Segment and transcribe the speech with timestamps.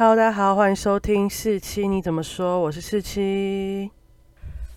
[0.00, 2.58] Hello，大家好，欢迎收听四七你怎么说？
[2.58, 3.90] 我是四七。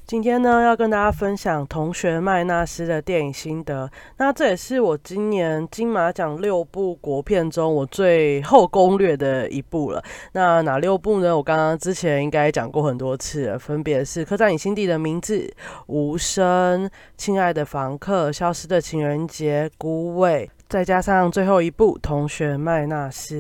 [0.06, 3.90] 今天呢，要跟大家分享《同学麦纳斯》的电影心得。
[4.18, 10.04] 那这也是我今年金马奖六部国片中我最后攻略的一部了。
[10.34, 11.34] 那哪六部呢？
[11.34, 15.38] 我刚刚之前应该讲过很多次了，分别是《刻在你心底的名字》、
[15.88, 16.84] 《无声》、
[17.16, 23.36] 《亲爱的房客》、《消失的情人节》、《孤味》，再加上最后一部《同学麦纳斯》。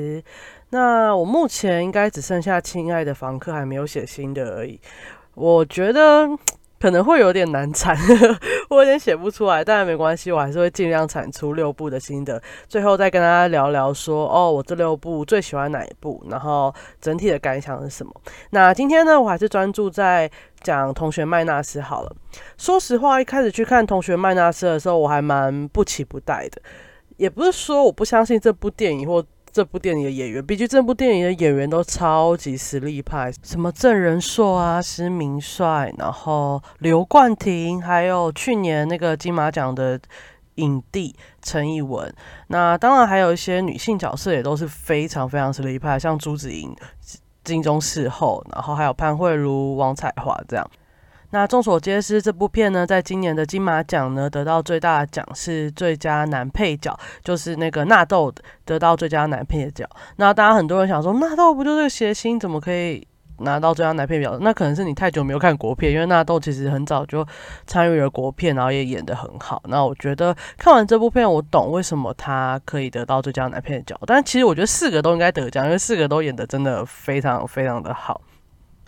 [0.73, 4.79] 那我目前应该只剩下《亲爱的房客》还没有写新的而已。
[5.35, 6.27] 我觉得
[6.81, 7.95] 可能会有点难产，
[8.71, 18.11] 我有点写不出来，但没关系，我还是会尽量产出六部的心得，最后再跟大家聊聊说，哦，我这六部最喜欢哪一部，然后整体的感想是什么。
[18.49, 20.29] 那今天呢，我还是专注在
[20.61, 22.11] 讲《同学麦纳斯》好了。
[22.57, 26.59] 说实话，一开始去看《同学麦纳斯》的时候，我还蛮不期不待的，
[27.17, 29.23] 也不是说我不相信这部电影或。
[29.53, 39.99] 这部电影的演员，毕竟这部电影的演员都超级实力派，什么郑仁硕啊、施明帅，然后刘冠廷，还有去年那个金马奖的
[40.55, 42.11] 影帝陈以文。
[42.47, 46.75] 那当然还有一些女性角色也都是非常非常实力派，像朱子莹、
[47.43, 50.67] 金钟视后，然后还有潘慧茹、王彩华这样。
[51.33, 58.31] 那众所皆知，这部片呢，在今年的金马奖呢，得到最大的奖是最佳男配角，就是那个纳豆
[58.63, 59.83] 得到最佳男配角。
[60.17, 63.07] 那大家很多人想说，纳豆不就是谐星，怎么可以
[63.39, 64.37] 拿到最佳男配角？
[64.41, 67.25] 那可能是你太久没有看国片，因为纳豆其实很早就
[67.65, 69.59] 参与了国片，然后也演得很好。
[69.65, 73.99] 那我觉得看完这部片，我懂为什么他可以得到最佳男配角。
[74.05, 78.21] 但其实我觉得四个都应该得奖，因为四个都演得真的非常非常的好。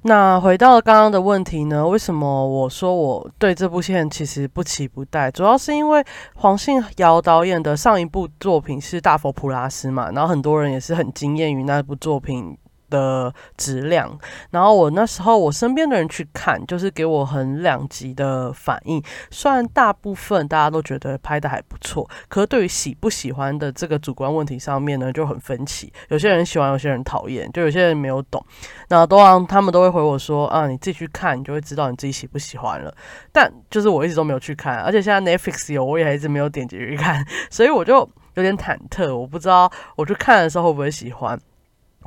[0.08, 1.88] 那回到刚刚的问题呢？
[1.88, 5.32] 为什么我说我对这部片其实不期不待？
[5.32, 12.56] 主要是因为黄信尧导演的上一部作品是《大佛普拉斯》嘛，然后很多人也是很惊艳于那部作品。
[12.96, 14.18] 的质量，
[14.52, 19.04] 然后我那时候我身边的人去看，就是给我很两极的反应。
[19.30, 25.92] 虽然大部分大家都觉得拍的还不错，可是对于喜不喜欢的这个主观问题上面呢，就很分歧。
[26.08, 28.44] 有些人喜欢，有些人讨厌，就有些人没有懂。
[28.88, 32.96] 那都让他们都会回我说啊，你自己去看，你就会知道你自己喜不喜欢了。
[33.34, 41.38] 但就是我一直都没有去看，而且现在 Netflix 有，我也一直没有点击去看， 所以我就有点忐忑，我不知道我去看的时候会不会喜欢。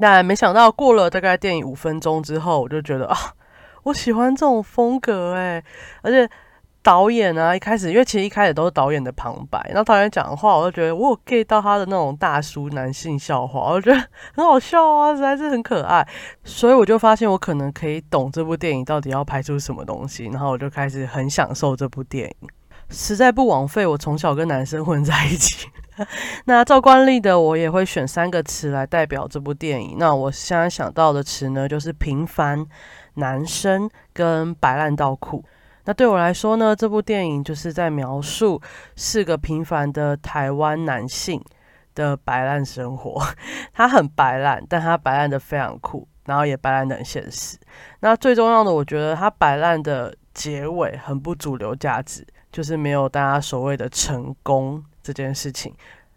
[0.01, 3.17] 但没想到过了大概电影五分钟之后，我就觉得啊，
[3.85, 5.63] 我喜欢这种风格哎，
[6.03, 6.29] 而且
[6.83, 14.01] 导演啊一开始，因为其实一开始都是导演的旁白，那导演讲的话，我就觉得我有 get 到他的那种大叔男性笑话，我觉得
[14.35, 16.07] 很好笑啊，实在是很可爱，
[16.45, 22.49] 所以我就发现我可能可以懂这部电影到底要拍出什么东西，然后我就开始很享受这部电影，
[22.89, 25.69] 实在不枉费我从小跟男生混在一起。
[26.47, 29.97] 那照惯例的，我也会选三个词来代表这部电影。
[29.99, 32.65] 那我现在想到的词呢，就是平凡、
[33.15, 35.45] 男生跟白烂到酷。
[35.85, 38.61] 那对我来说呢，这部电影就是在描述
[38.97, 41.43] 四个平凡的台湾男性
[41.95, 43.23] 的白烂生活。
[43.73, 47.57] 他很白烂，但他白烂的非常酷，然后也白烂的很现实。
[48.01, 54.85] 那最重要的，我觉得他白烂的结尾很不主流价值，就是没有大家所谓的成功。
[55.03, 55.75] 这件事情，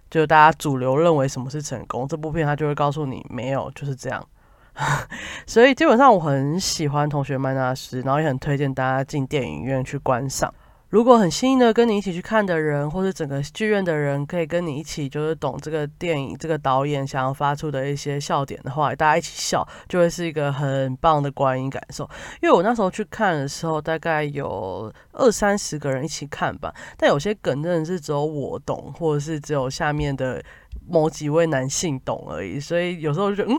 [0.10, 4.28] 就大家主流认为什么是成功，这部片它就会告诉你没有，就是这样。
[5.46, 10.54] 所以基本上我很喜欢《同学麦纳斯》，然后也很推荐大家进电影院去观赏。
[10.92, 22.04] 如果很幸运的跟你一起去看的人，或者整个剧院的人，可以跟你一起就是懂这个电影、这个导演想要发出的一些笑点的话，大家一起笑，就会是一个很棒的观影感受。
[22.42, 30.44] 因为我那时候去看的时候，大概有二三十个人一起看吧，但有些梗真的是只有我懂，或者是只有下面的
[30.90, 33.58] 某几位男性懂而已，所以有时候就嗯。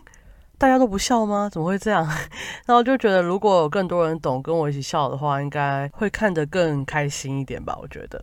[0.62, 1.48] 大家都不笑吗？
[1.50, 2.06] 怎么会这样？
[2.66, 7.76] 然后就觉得，如果有更多人懂，跟我一起笑的话，应该会看得更开心一点吧。
[7.82, 8.22] 我觉得。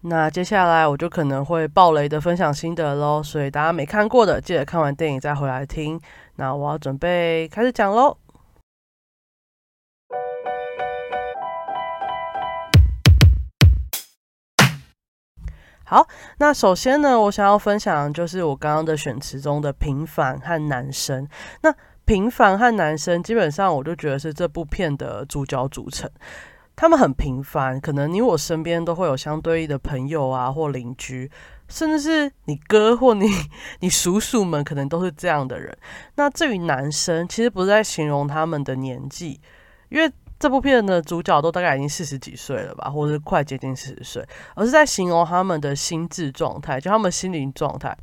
[0.00, 6.00] 那接下来我就可能会爆雷的分享心得喽，所以大家没看过的，记得看完电影再回来听。
[6.34, 8.16] 那我要准备开始讲喽。
[15.90, 16.06] 好，
[16.36, 21.26] 那首先呢，我想要分享就是我刚刚的选词中的平凡和男生。
[21.62, 21.74] 那
[22.04, 26.10] 平凡和男生，基本上我就觉得是这部片的主角组成。
[26.76, 31.30] 他们很平凡，可能你我身边都会有相对应的朋友啊，或邻居，
[31.68, 33.26] 甚至是你哥或你
[33.80, 35.74] 你叔叔们，可能都是这样的人。
[36.16, 39.40] 那至于男生，其实不是在形容他们的年纪，
[39.88, 40.12] 因为。
[40.38, 47.96] 这部片的主角都大概已经四十几岁了吧，或者是快接近四十岁，而是在形容他们的心智状态，就他们心灵状态。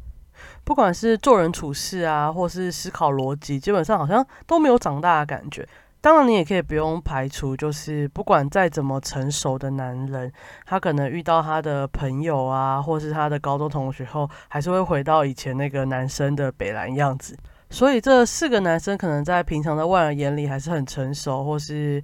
[0.66, 5.68] 不管是做人处事啊，或是思考逻辑，基本上好像都没有长大的感觉。
[6.02, 10.32] 当然，你也可以不用排除，就是不管再怎么成熟的男人，
[10.66, 17.36] 他可能遇到他的朋友啊，或是他的高中同学后，还是会回到以前那个男生的北蓝样子。
[17.76, 22.02] 所以这四个男生可能在平常的外人眼里还是很成熟，或是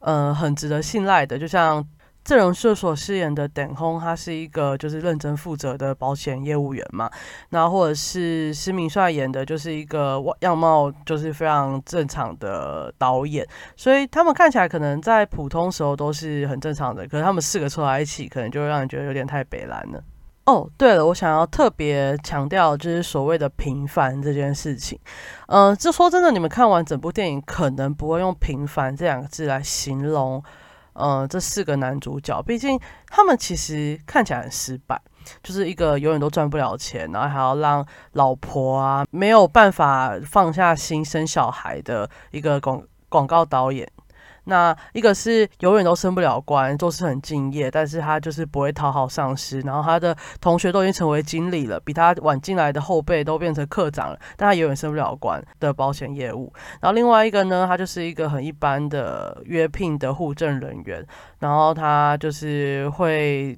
[0.00, 1.86] 呃很值得信赖的，就像。
[2.24, 7.10] 郑容硕所饰演的等空，他是一个就是认真负责的保险业务员嘛。
[7.48, 13.44] 那或者是施明帅演的，就是一个样貌就是非常正常的导演。
[13.76, 20.00] 所以他们看起来可能在普通时候都是很正常的，可是他们四个凑在一起，可能就会让人觉得有点太北蓝了。
[20.44, 24.98] 哦，对了，我想要特别强调就是所谓的平凡这件事情。
[25.46, 30.42] 嗯，这说真的，你们看完整部电影，可能不会用平凡这两个字来形容。
[30.94, 35.00] 嗯，这四个男主角，毕竟他们其实看起来很失败，
[35.42, 43.88] 就是一个永远都赚不了钱，然后还要让老婆啊没有办法放下心生小孩的一个广广告导演。
[44.44, 49.60] 那一个是永远都升不了官，做事很敬业，但是他就是不会讨好上司。
[49.60, 56.52] 然后他的同学都已经成为经理了，比他晚进来的后辈都变成科长了，但他永远升不了官的保险业务。
[56.80, 61.06] 然后另外一个呢，他就是一个很一般的约聘的护证人员，
[61.38, 63.56] 然后他就是会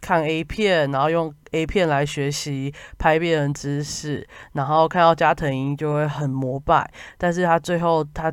[0.00, 6.88] 看 A 片，然后用 A 片来学习拍别人姿势，然后看到加藤鹰就会很膜拜，
[7.18, 8.32] 但是他最后他。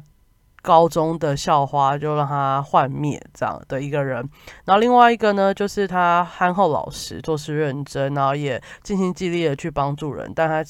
[0.62, 4.28] 高中的校花就让他幻灭这样的一个人，
[4.66, 10.64] 然后另外一个呢，就是他憨厚老实、做事认真，然后也尽心尽力的去帮助人，但他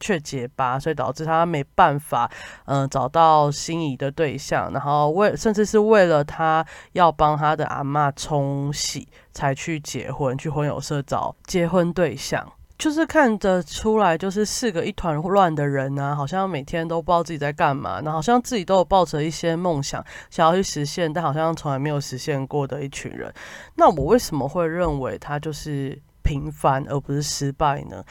[0.00, 2.28] 却结巴，所以导致他没办法
[2.66, 12.52] 嗯找到心仪的对象，然后为甚至是为了他要帮他的阿妈冲洗，才去结婚，去婚友社找结婚对象。
[12.76, 23.32] 就是看得出来，就是四个一团乱的人呢，好像每天都不知道自己在干嘛，那好像自己都有抱着一些梦想想要去实现，但好像从来没有实现过的一群人。
[23.76, 28.04] 那我为什么会认为他就是平凡而不是失败呢？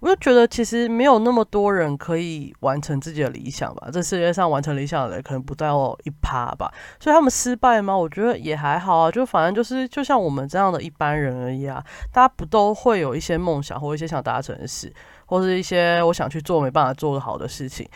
[0.00, 3.88] 我就觉得其实没有那么多人可以完成自己的理想吧。
[3.92, 6.72] 这世界上完成理想的人可能不到一趴吧。
[7.00, 7.96] 所以他们失败吗？
[7.96, 9.10] 我觉得也还好啊。
[9.10, 11.84] 就反正就是就像我们这样的一般人而已啊。
[12.12, 14.92] 大家不都会有一些梦想或一些想达成的事，
[15.26, 17.88] 或是一些我想去做没办法做得好的事情。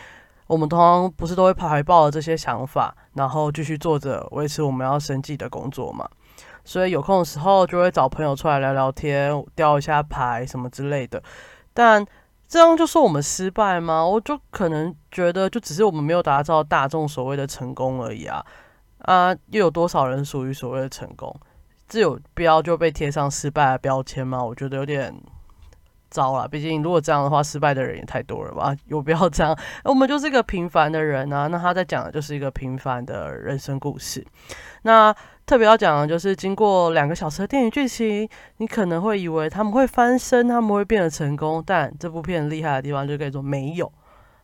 [0.47, 6.05] 我们通常不是都会怀抱着这些想法，然后继续做着维持我们要生计的工作嘛。
[6.65, 11.23] 所以有空的时候就会找朋友出来聊聊天，钓一下牌什么之类的。
[11.73, 12.05] 但
[12.47, 14.05] 这样就说我们失败吗？
[14.05, 18.45] 我就可能觉得，就只是我们没有达到大众所谓的成功而已啊！
[18.99, 21.35] 啊，又有多少人属于所谓的成功？
[21.89, 24.43] 这有必要就被贴上失败的标签吗？
[24.43, 25.13] 我觉得有点
[26.09, 26.47] 糟了。
[26.47, 28.75] 毕竟如果这样的话，失败的人也太多了吧？
[28.85, 29.57] 有必要这样？
[29.83, 31.47] 我们就是一个平凡的人啊！
[31.47, 34.25] 那他在讲的就是一个平凡的人生故事。
[34.83, 35.13] 那
[35.45, 43.91] 特别要讲的就是，经过两个小时的电影剧情，你可能会以为他们会翻身，他们会变得成功，但这部片厉害的地方就可以说没有，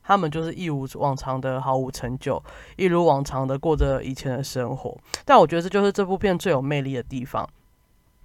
[0.04, 2.44] 他们就是一如往常的毫无成就，
[2.76, 4.98] 一如往常的过着以前的生活。
[5.24, 7.48] 但我觉得这就是这部片最有魅力的地方，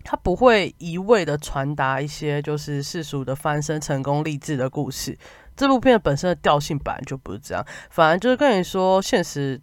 [0.02, 5.16] 它不会一味的传达一些就是世俗的翻身成功励志的故事。
[5.56, 9.60] 这部片本身的调性本来就不是这样，反而就是跟你说现实。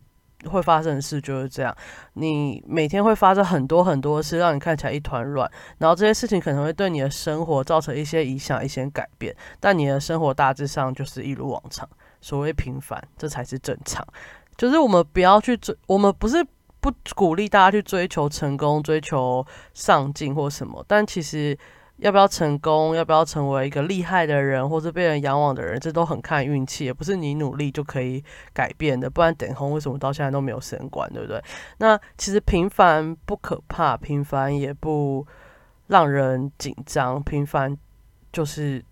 [0.50, 1.76] 会发生的事就是这样，
[2.14, 11.88] 你每天会发生很多很多事，让你看起来一团乱，然后这些事情可能会对你的生活造成一些影响、一些改变，但你的生活大致上就是一如往常。
[12.22, 14.06] 所谓平凡，这才是正常。
[14.58, 16.46] 就是我们不要去追，我们不是
[16.80, 21.58] 不鼓励大家去追求成功、追求上进或什么，但其实。
[22.02, 22.96] 要不要成功？
[22.96, 25.80] 要不要成为一个厉害的人，或者被人仰望的人？
[25.80, 29.08] 这都很看运气，也不是你努力就可以改变的。
[29.08, 31.40] 不然，等红为什么到现在都没有升官，对不对？
[31.78, 35.26] 那其实平凡不可怕，平凡也不
[35.88, 37.78] 让人紧张，平凡
[38.34, 38.84] 就是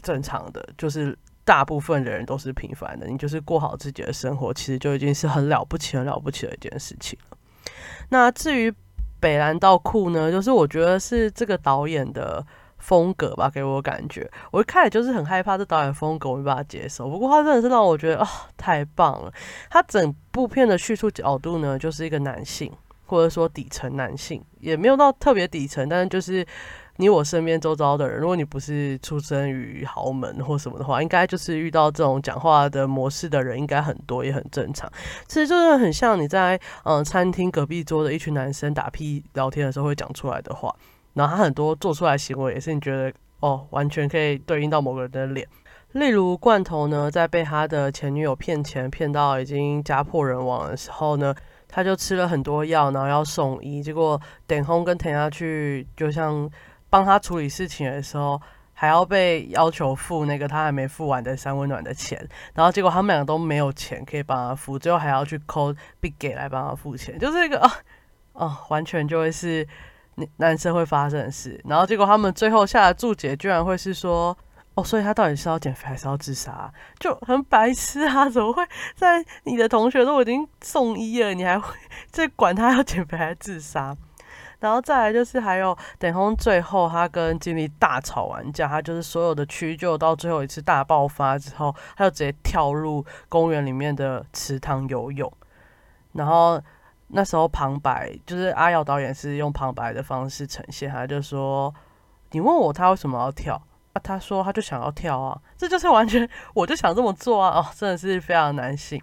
[0.00, 3.08] 正常的，就是大部分的人都是平凡的。
[3.08, 7.36] 你就是过好自己的生活，其实就已经是很了不起、很了不起的一件事情了。
[8.10, 8.72] 那至于，
[9.22, 12.44] 北兰道酷呢，就是我觉得是这个导演的
[12.78, 17.08] 风格吧，给我感觉，我一开始就是很害怕这导演风格我没办法接受。
[17.08, 19.32] 不过他真的是让我觉得啊，太棒了！
[19.70, 22.72] 他整部片的叙述角度呢，就是一个男性，
[23.06, 26.44] 或者说底层男性，也没有到特别底层，但是就是。
[26.96, 34.90] 你我身边周遭的人，如果你不是出生于豪门或什么的话，应该就是遇到这种讲话的模式的人，应该很多，也很正常。
[35.26, 40.74] 其实就是很像你在嗯餐厅隔壁桌的一群男生打屁聊天的时候会讲出来的话，
[41.14, 45.48] 然后他很多做出来行为也是你觉得哦，完全可以对应到某个人的脸。
[45.92, 51.34] 例如罐头呢，在被他的前女友骗钱骗到已经家破人亡的时候呢，
[51.68, 56.48] 他就吃了很多药，然后要送医，结果等红跟等下去，就像
[56.92, 58.38] 帮他处理事情的时候，
[58.74, 67.72] 还要被要求付那个他还没付完的三温暖的钱，然后结果他们两个都没有钱可以帮他付，最后还要去扣 Big 给来帮他付钱，就是一个啊
[68.34, 69.66] 啊，完全就会是
[70.36, 74.36] 男生会发生的事，然后结果他们最后下的注解居然会是说。
[74.74, 76.72] 哦，所以他到底是要减肥还是要自杀？
[76.98, 78.26] 就很白痴啊！
[78.26, 81.74] 怎么会在你的同学都已经送医了，你还会
[82.10, 83.94] 在管他要减肥还是自杀？
[84.62, 95.30] 然后再来就是还有等红最后他跟经理大吵完架，他就是所有的屈就到最后一次大爆发之后，他就直接跳入公园里面的池塘游泳。
[96.12, 96.62] 然后
[97.08, 101.74] 那时候旁白就是阿耀导演是用旁白的方式呈现，他就说
[102.30, 103.60] ：“你问我他为什么要跳？”
[103.94, 109.02] 啊，他说他就想要跳啊，这就是完全 我就想这么做啊，哦，真的是非常难信。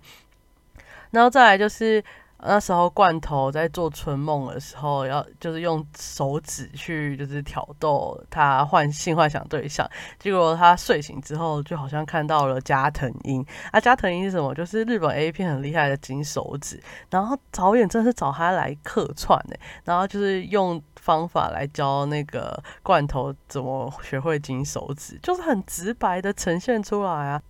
[1.12, 2.04] 然后再来就是
[2.42, 14.54] 那时候罐头在做春梦的时候，要就是用手指去就是挑逗他幻性幻想对象，结果他睡醒之后就好像看到了加藤鹰啊，加藤鹰是什么？
[14.56, 20.82] 就是日本 A 片很厉害的金手指，然后导演真的是找他来客串呢，然后就是用。
[21.00, 27.42] 方法来教那个罐头怎么学会金手指，就是很直白的呈现出来啊。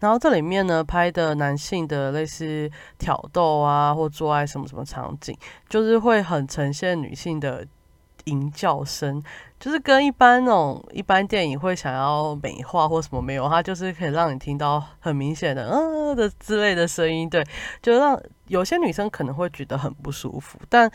[0.00, 5.36] 然后这里面呢拍的男性的类似挑逗啊或做爱什么什么场景，
[5.68, 7.66] 就是会很呈现女性的
[8.24, 9.22] 淫叫声，
[9.58, 17.44] 就是跟一般那种一般电影会想要美化或什么没有，它就是可以让你听到很明显的嗯的之类的声音，对，
[17.80, 20.90] 就让有些女生可能会觉得很不舒服，但。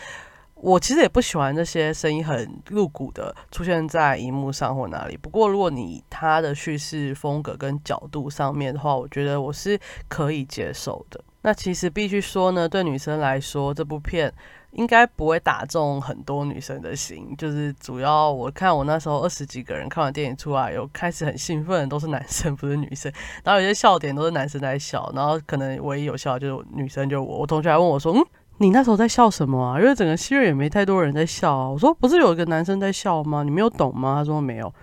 [0.60, 5.16] 我其实也不喜欢那些声音很露骨的出现在荧幕上或哪里。
[5.16, 11.24] 不过，如果你他的叙事风格跟角度上面的话，我觉得我是可以接受的。
[11.44, 14.34] 那其实必须说呢，对女生来说，这部片
[14.72, 17.34] 应该不会打中很多女生的心。
[17.38, 23.12] 就是主要我看我那时候二十几个人看完电影出来，有开始很兴奋都是男生，不是女生。
[23.44, 27.38] 然后有些笑点都是男生在笑，然后可能唯一有笑就是女生，就我。
[27.38, 28.22] 我同学还问我说：“嗯。”
[28.60, 29.80] 你那时候在笑什么啊？
[29.80, 31.70] 因为整个戏院也没太多人在笑啊。
[31.70, 33.44] 我说不是有一个男生在笑吗？
[33.44, 34.16] 你没有懂吗？
[34.18, 34.74] 他说没有。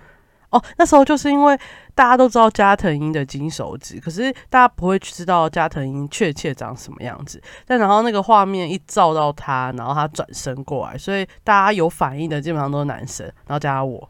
[0.51, 1.59] 哦，那时候就是因为
[1.97, 7.43] 大家都知道加藤鹰的金手指，可是大家不会知道加藤鹰确切长什么样子。
[7.67, 14.09] 但然后那个画面一照到他，然后他转身过来，所以大家有反应的基本上都是男生，然后加上我，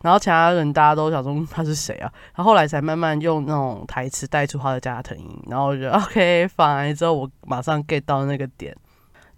[0.00, 2.10] 然后其他人大家都想说他是谁啊？
[2.34, 8.74] 然后后来才慢慢用那种台词带出他的加藤鹰，然后我觉得 OK，反来之后我马上 get 到那个点。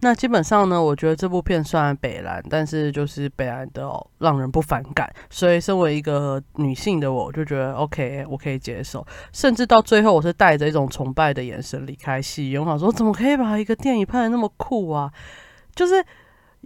[0.04, 9.04] 那基本上呢，我觉得这部片虽然北蓝，但是就是北蓝的让人不反感，所以身为一个女性的我，就觉得 OK，我可以接受。
[9.32, 15.10] 甚至到最后，我是带着一种崇拜的眼神离开戏院，我想说，怎么可以把一个电影拍的那么酷啊？
[15.74, 16.04] 就是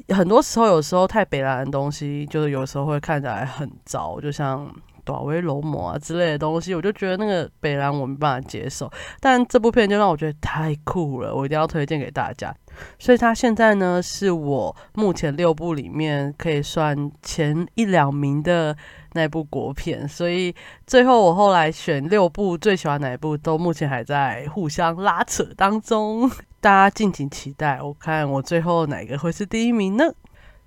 [0.08, 4.68] 很多时候，有时候太北蓝的东西，就是有时候会看起来很糟，就像。
[5.08, 12.54] 短威龙膜啊之类的东西，我就觉得那个北兰我没办法接受，但这部片就让我觉得太酷了，我一定要推荐给大家。
[12.98, 18.76] 所以它现在呢是我目前六部里面可以算前一两名的
[19.14, 20.54] 那部国片，所以
[20.86, 30.04] 最后我后来选六部最喜欢哪一部，都目前还在互相拉扯当中， 大家敬请期待，我看我最后哪个会是第一名呢？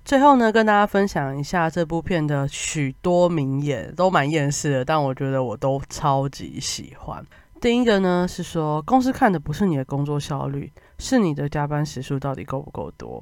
[0.03, 7.23] 最后呢，跟大家分享一下这部片的许多名言，都蛮厌世的，但我觉得我都超级喜欢。
[7.61, 13.21] 第一个呢是说，公司看的不是你的工作效率，是你的加班时数到底够不够多。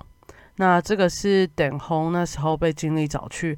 [0.55, 3.57] 那这个是等红那时候被经理找去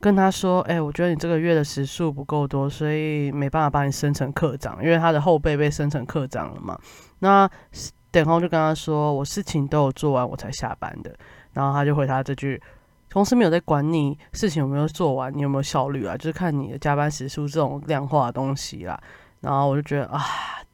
[0.00, 6.78] 跟他说，哎，我觉得你这个月的时数不够多，所以没办法把你升成科长，因为他的后辈被升成科长了嘛。
[7.18, 7.48] 那
[8.10, 11.14] 等红就跟他说，我事情都有做完，我才下班的。
[11.52, 12.60] 然后他就回他这句
[13.12, 16.16] ：“公司没有在管你事情有没有做完，你有没有效率啊？
[16.16, 19.00] 就是看你的加班时数这种量化的东西啦。”
[19.40, 20.20] 然后我就觉得啊，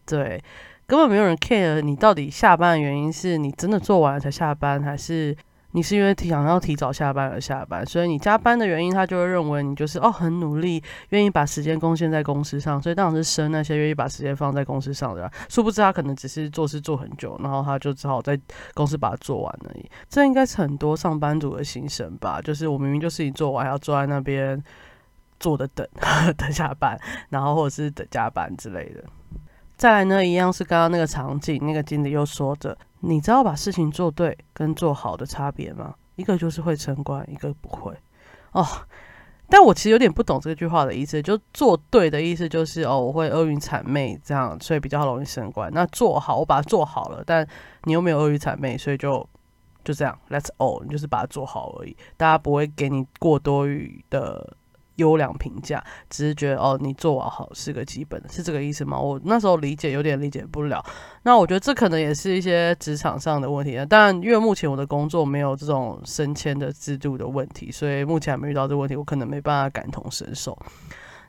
[0.06, 0.42] 对，
[0.86, 5.36] 根本没有人 care 你到底下班的原因是你真的做完了才下班，还是？
[5.72, 15.30] 你是因为想要提早下班而下班，所以你加班的原因，他就会认为你就是哦很努力，愿意把时间贡献在公司上，所以当然是生那些愿意把时间放在公司上的。
[15.50, 18.38] 殊不知他可能只是做事做很久，然后他就只好在
[18.72, 19.90] 公司把它做完而已。
[20.08, 22.40] 这应该是很多上班族的心声吧？
[22.40, 24.62] 就是我明明就事情做完，要坐在那边
[25.38, 25.86] 坐着等
[26.36, 26.98] 等下班，
[27.28, 29.04] 然后或者是等加班之类的。
[29.76, 32.76] 再来呢，一样是刚刚那个场景，那个经理又说着。
[33.00, 35.94] 你知道把事情做对跟做好的差别吗？
[36.16, 37.94] 一个就是会升官，一个不会。
[38.52, 38.66] 哦，
[39.48, 45.70] 但我其实有点不懂这句话的意思，就做对的意思就是哦，我会厄运谄媚这样，所以比较容易升官。
[45.72, 47.46] 那做好，我把它做好了，但
[47.84, 49.26] 你又没有厄运谄媚，所以就
[49.84, 54.56] 就这样，Let's all，你就是把它做好而已，大家不会给你过多余的。
[54.98, 58.98] 优良评价，只是觉得哦，你做完好是个基本，是这个意思吗？
[59.00, 60.84] 我那时候理解有点理解不了。
[61.22, 63.86] 那我觉得这可能也是一些职场上的问题啊。
[63.88, 70.56] 但因为目前我的工作没有这种升迁的制度的问题，所以目前还没遇到这个问题，我可能没办法感同身受。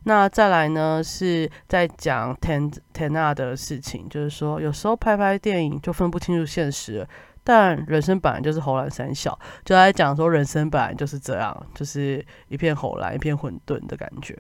[0.03, 7.07] 那再来呢，是在讲 Ten Tena 的事情，就是说有时候拍拍电影就分不清楚现实。
[7.41, 14.37] 但人生本来就是猴蓝三小，就在讲说人生本来就是这样，就是一片猴蓝，一片混沌的感觉。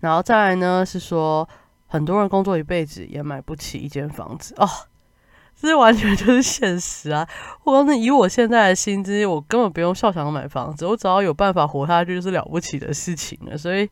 [0.00, 1.46] 然后再来呢，是说
[1.86, 4.66] 很多人工作一辈子也买不起一间房子哦，
[5.54, 7.28] 这完全就是现实啊！
[7.64, 13.58] 我告诉你，以我现在的薪资，我根本不用笑想买房子，我只要有办法活下去，就是了不起的事情了。
[13.58, 13.86] 所以。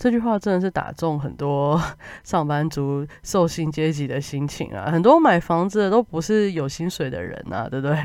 [0.00, 1.78] 这句话真的是打中很多
[2.24, 4.90] 上班族、受薪阶级的心情啊！
[4.90, 8.02] 很多买房子的都不是有薪水的人啊，对不对？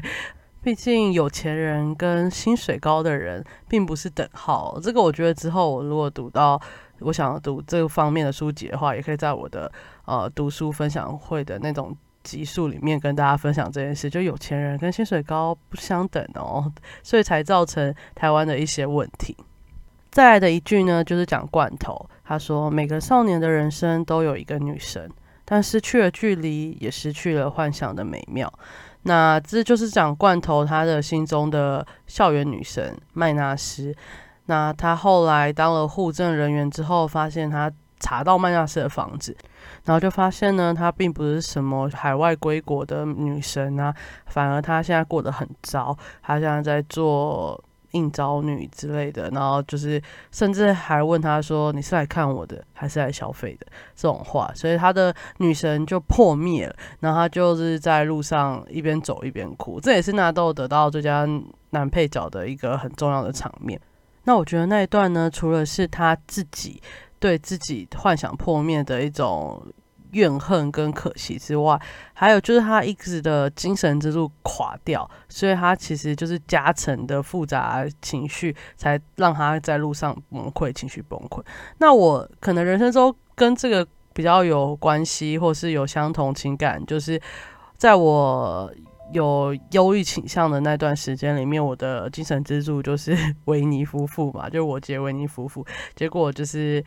[0.62, 4.78] 毕竟有钱人跟薪水高的人并不是等号。
[4.84, 6.62] 这个我觉得之后我如果读到
[7.00, 9.72] 我想要读这个方面的书籍的话，也可以在我的
[10.04, 14.10] 呃读书分享会的那种集数里面跟大家分享这件事。
[14.10, 16.70] 就有钱人跟薪水高不相等哦，
[17.02, 19.38] 所以才造成台湾的一些问题。
[20.16, 22.10] 再来的一句呢，就是讲罐头。
[22.24, 25.12] 他说：“每个少年的人生都有一个女神，
[25.44, 28.50] 但失去了距离，也失去了幻想的美妙。”
[29.04, 33.94] 那这就是讲罐头他的心中的校园女神麦纳斯。
[34.46, 37.70] 那他后来当了护证人员之后，发现他
[38.00, 39.36] 查到麦纳斯的房子，
[39.84, 43.94] 然后就发现呢，她并不是什么海外归国的女神啊，
[44.28, 45.98] 反而她现在过得很糟。
[46.22, 47.62] 她现在在做。
[47.96, 56.76] 应招女之类的，然后就是甚至还问他说：“你是来看我的，还是来消费的？”这种话，所以他的女神就破灭了。
[57.00, 61.26] 然后他就是在路上一边走一边哭，这也是纳豆得到最佳
[61.70, 63.80] 男配角的一个很重要的场面。
[64.26, 66.82] 那我觉得那一段呢，除了是他自己
[67.20, 69.66] 对自己幻想破灭的一种。
[70.16, 71.78] 怨恨跟可惜之外，
[72.14, 81.44] 还有就是他一直的精神支柱垮掉，所以他其实就是加成的复杂情绪，才让他在路上崩溃，情绪崩溃。
[81.80, 87.22] 那我可能人生中跟这个比较有关系，或是有相同情感，就是
[87.76, 88.72] 在我
[89.12, 96.82] 有忧郁倾向的那段时间里面，我的精神支柱就是维尼夫妇嘛，就是我结维尼夫妇，结果就是。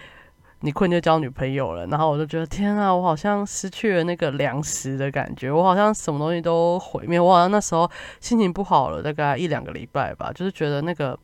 [0.60, 7.88] 你困就交女朋友了，然后我就觉得天啊，我好像失去了那个粮食的感觉，我好像什么东西都毁灭，我好像那时候
[8.20, 11.16] 心情不好了，大概一两个礼拜吧，就是觉得那个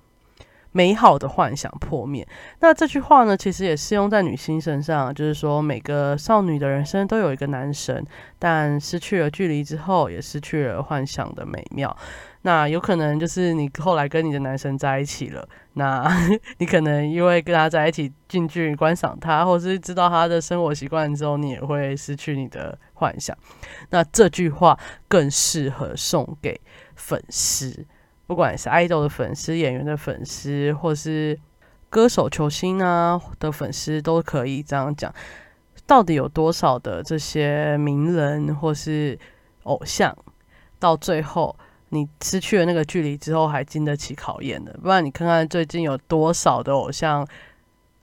[0.70, 2.26] 美好的幻想破灭。
[2.60, 8.06] 那这句话呢，其实也适用在女性身上，就是说每个少女的人生都有一个男神，
[8.38, 11.96] 但失去了距离之后，也失去了幻想的美妙。
[12.46, 16.06] 那有可能就是你后来跟你的男神在一起了，那
[16.60, 23.34] 你可能因为跟他在一起近距离观赏他，或是知道他的生活习惯之后，你也会失去你的幻想。
[23.88, 24.78] 那这句话
[25.08, 26.60] 更适合送给
[26.96, 27.86] 粉丝，
[28.26, 31.40] 不管是爱豆的粉丝、演员的粉丝，或是
[31.88, 35.10] 歌手、球星啊的粉丝，都可以这样讲。
[35.86, 39.18] 到底有多少的这些名人或是
[39.62, 40.14] 偶像，
[40.78, 41.56] 到最后？
[41.94, 44.76] 你失去了那个距离之后，还经得起考验的。
[44.82, 47.24] 不然你看看最近有多少的偶像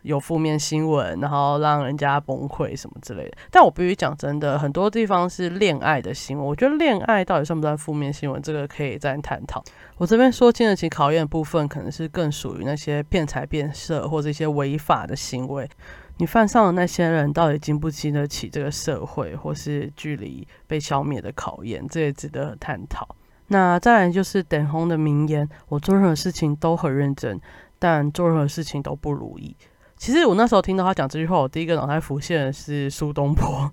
[0.04, 3.38] 有负面新闻，然后让人家崩溃什么之类的。
[3.52, 6.48] 但我必须讲真的，很多地方是恋爱的新闻。
[6.48, 9.62] 我觉得恋爱到底算不算负面新闻，这个可以再探讨。
[9.98, 15.70] 我这边说经得起考验的部分，可能是更属于那些骗财骗色或者一些违法的行为。
[16.18, 23.08] 你犯上的那些人，到底经不经得起这个社会或是距离被消灭的考验，这也值得探讨。
[23.52, 27.38] 那再来就是等红的名言：我做任何事情都很认真，
[27.78, 29.54] 但做任何事情都不如意。
[29.98, 33.70] 其实我那时候听到他讲这句话，我第一个脑袋浮现的是苏东坡，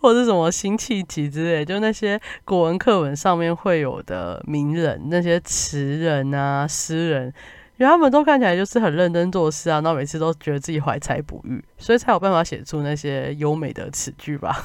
[0.00, 7.26] 或者什么辛弃疾之类，就那些古文课文上面会有的名人，那些词人啊、诗人，
[7.76, 14.64] 因为他们都看起来就是很认真做事啊，那每次都觉得自己怀才不遇，所以才有办法写出那些优美的词句吧。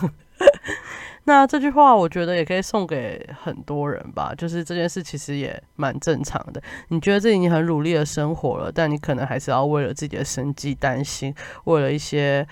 [1.26, 4.34] 那这句话，我觉得也可以送给很多人吧。
[4.36, 6.62] 就是这件事其实也蛮正常的。
[6.88, 11.34] 你觉得自己已经很努力的生活了，但你可能还是要为了自己的生计担心，
[11.66, 12.48] 为了一些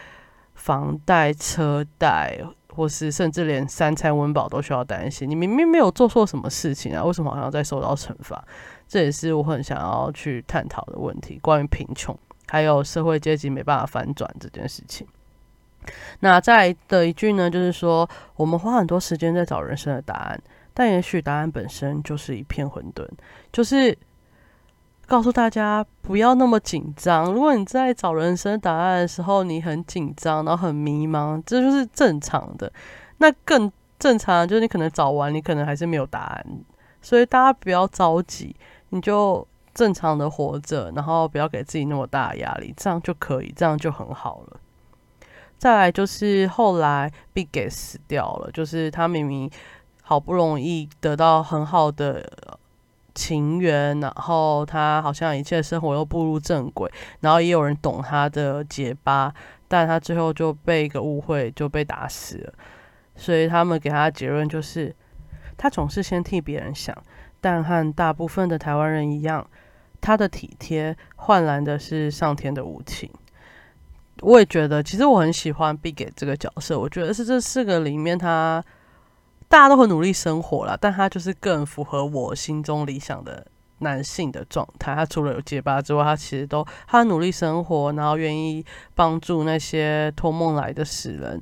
[0.54, 2.40] 房贷、车贷，
[2.76, 5.28] 或是甚至连三餐温饱都需要担心。
[5.28, 8.44] 你明明没有做错什么事情啊，为什么好像在受到惩罚？
[8.88, 15.08] 这也是我很想要去探讨的问题，关于贫穷还有社会阶级没办法反转这件事情。
[16.20, 20.42] 那再的一句呢，就是说我们花很多时间在找人生的答案，
[20.74, 23.08] 但也许答案本身就是一片混沌，
[23.52, 23.98] 就是。
[25.10, 27.34] 告诉大家不要那么紧张。
[27.34, 32.72] 如果你在找人生答案的时候，你很紧张，然后很迷茫，这就是正常的。
[33.18, 36.46] 那更正常就是你可能找完，你可能还是没有答案。
[37.02, 38.56] 所以大家不要着急，
[38.90, 44.60] 你就正常的活着，然后不要给自己那么大的压力，这样就可以，这样就很好了。
[45.60, 49.48] 再来就是后来 Big 给死掉了，就是他明明
[50.02, 52.28] 好不容易得到很好的。
[53.16, 59.34] 情缘，然后他好像一切生活又步入正轨，然后也有人懂他的结巴，
[59.68, 62.54] 但他最后就被一个误会就被打死了。
[63.18, 64.96] 所以他们给他的结论就是，
[65.58, 66.96] 他总是先替别人想，
[67.42, 69.46] 但和大部分的台湾人一样，
[70.00, 73.10] 他的体贴换来的是上天的无情。
[74.22, 78.64] 我也觉得，其实我很喜欢 Big 这个角色，我觉得是这四个里面他。
[79.52, 83.44] 大家都很努力生活了，但他就是更符合我心中理想的
[83.80, 84.94] 男性的状态。
[84.94, 91.42] 他除了有结巴之外，他其实都他努力生活，然后愿意帮助那些托梦来的死人，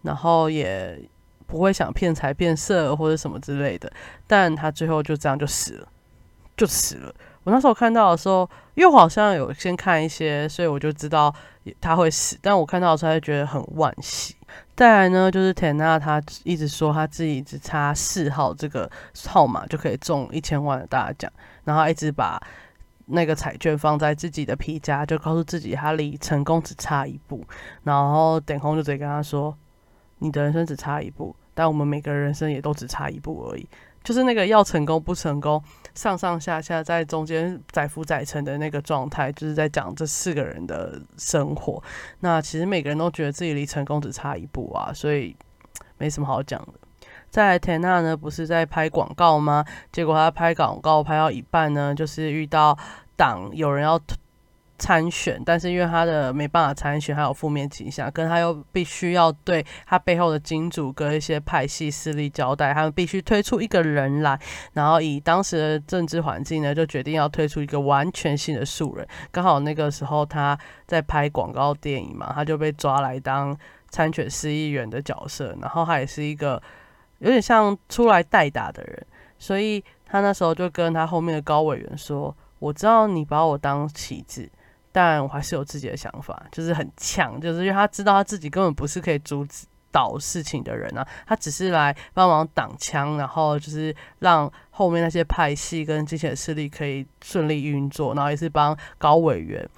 [0.00, 0.98] 然后也
[1.46, 3.92] 不会想骗财骗色或者什么之类的。
[4.26, 5.88] 但他最后就这样就死了，
[6.56, 7.14] 就死了。
[7.44, 11.34] 我那时候看到的时候，因为我好像有先看一些，所以我就知道
[11.80, 12.38] 他会死。
[12.40, 14.36] 但我看到的时候，就觉得很惋惜。
[14.76, 18.90] 再来呢，就是田娜，她一直说她自己只差四号这个
[19.26, 21.30] 号码就可以中一千万的大奖，
[21.64, 22.40] 然后一直把
[23.06, 27.44] 那个彩券放在自己的皮夹，就告诉自己他离成功只差一步。
[27.82, 29.56] 然后点空就直接跟他说
[30.20, 33.66] ：“你的人生只差一步，但我们每个人生也都只差一步而已。”
[34.02, 35.62] 就是那个要成功不成功，
[35.94, 41.82] 上上下下在中间载浮载沉的那个状态，就是在讲这四个人的生活。
[42.20, 45.36] 那其实每个人都觉得自己离成功只差一步啊，所以
[45.98, 46.72] 没什么好讲的。
[47.30, 49.64] 在田娜呢，不是在拍广告吗？
[49.90, 52.76] 结果他拍广告拍到一半呢，就是遇到
[53.16, 54.00] 党有人要。
[54.82, 64.36] 参选，但是因为他的没办法参选，还有负面倾向，跟他又必须要对他背后的金主跟一些派系势力交代，他们必须推出一个人来，
[64.72, 69.06] 然后以当时的政治环境呢，就决定要推出一个完全性的素人。
[69.30, 73.56] 刚好那个时候他在拍广告电影嘛，他就被抓来当
[73.88, 76.60] 参选市议员的角色，然后他也是一个
[77.20, 79.06] 有点像出来代打的人，
[79.38, 84.50] 所以他那时候就跟他后面的高委员说：“我知道你把我当棋子。”
[84.92, 99.68] 但我还是有自己的想法，就是很强，就是因为他知道他自己根本不是可以阻止导事情的人啊，他只是来帮忙挡枪，然后就是让后面那些派系跟金钱势力可以顺利运作，然后也是帮高委员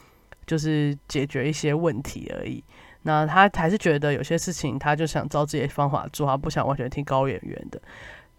[0.46, 2.62] 就是解决一些问题而已。
[3.02, 7.80] 那他还是觉得有些事情，他就想照自己的方法做，他不想完全听高委员的。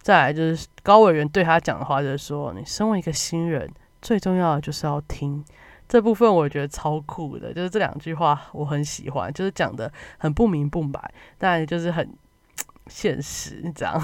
[0.01, 3.69] 再来就是高委员对他讲的话，就是说，你身为一个新人，
[4.01, 5.43] 最重要的就是要听。
[5.87, 12.09] 这部分我觉得超酷的，就是这两句话我很喜欢，就是讲的很不明不白，但就是很
[12.87, 14.01] 现实这样。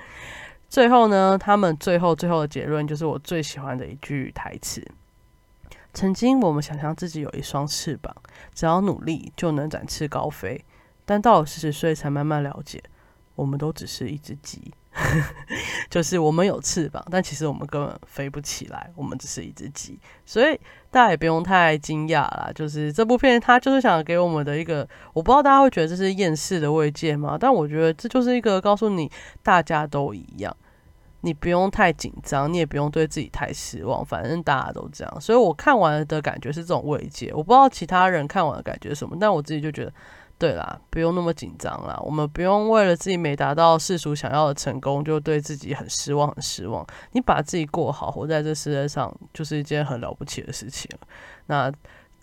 [0.68, 4.86] 最后呢，他们最后最后的结论就是我最喜欢的一句台词：
[5.92, 8.14] 曾经我们想象自己有一双翅膀，
[8.54, 10.64] 只要努力就能展翅高飞，
[11.04, 12.82] 但到了四十岁才慢慢了解，
[13.36, 14.72] 我们都只是一只鸡。
[15.90, 20.58] 就是我们有翅膀，但其实我们根本飞不起来，我们只是一只鸡，所以
[20.94, 22.48] 大家也不用太惊讶啦。
[22.54, 27.36] 就是这部片，它就是想给我们的一个，我不知道大家会觉得这是厌世的慰藉吗？
[27.38, 29.10] 但我觉得这就是一个告诉你，
[29.42, 30.56] 大家都一样，
[31.22, 35.20] 你不用太紧张，你也不用对自己太失望，反正大家都这样。
[35.20, 39.92] 所以我看完的感觉是这种慰藉，我不知道其他人看完的感觉是什么，但我自己就觉得。
[40.38, 41.98] 对啦，不用那么紧张啦。
[42.02, 46.84] 我们不用为了自己没达到世俗想要的成功，就对自己很失望、很失望。
[47.12, 50.90] 你把自己过好，活在这世界上，就是一件很了不起的事情。
[51.46, 51.72] 那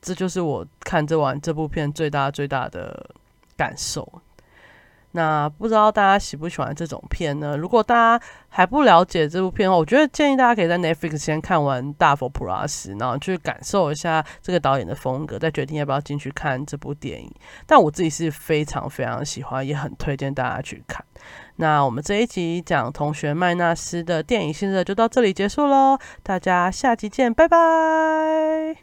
[0.02, 3.10] 这就是我看这完这部片最大最大的
[3.56, 4.08] 感受。
[5.13, 7.58] 那不知道大家喜不喜欢这种片呢？
[7.58, 17.30] 如果大家还不了解这部片的话，我觉得建议大家可以在 Netflix 先看完《大佛普拉斯》，然后去感受一下这个导演的风格，再决定要不要进去看这部电影。
[17.65, 21.04] 但我自己是非常非常喜欢，也很推荐大家去看。
[21.58, 28.78] 那我们这一集讲同学麦纳斯的电影现在就到这里结束喽，大家下集见，拜拜。